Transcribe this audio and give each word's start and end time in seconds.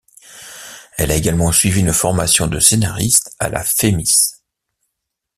Elle 0.97 1.11
a 1.11 1.15
également 1.15 1.51
suivi 1.51 1.81
une 1.81 1.93
formation 1.93 2.47
de 2.47 2.59
scénariste 2.59 3.35
à 3.37 3.49
La 3.49 3.63
Femis. 3.63 4.31